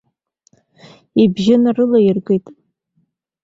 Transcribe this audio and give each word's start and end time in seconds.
Ибжьы 1.23 1.55
нарылаиргеит. 1.63 2.45